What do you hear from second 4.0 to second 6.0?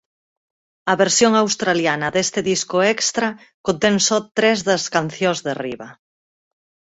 só tres das cancións de arriba.